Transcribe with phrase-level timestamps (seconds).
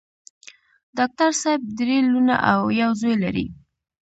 [0.97, 3.45] ډاکټر صېب درې لوڼه او يو زوے لري